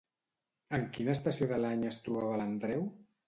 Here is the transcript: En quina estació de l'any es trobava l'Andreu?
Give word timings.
En 0.77 0.85
quina 0.95 1.13
estació 1.17 1.47
de 1.53 1.61
l'any 1.65 1.85
es 1.91 2.01
trobava 2.07 2.43
l'Andreu? 2.43 2.85